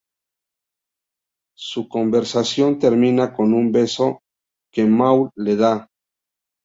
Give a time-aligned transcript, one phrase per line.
[1.59, 4.21] Su conversación termina con un beso
[4.71, 5.89] que Maul le da.